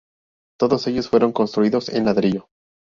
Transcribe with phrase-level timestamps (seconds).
[0.59, 2.49] Todos ellos fueron construidos en ladrillo.